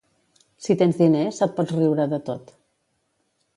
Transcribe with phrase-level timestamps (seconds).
[0.67, 2.53] Si tens diners, et pots riure de tot.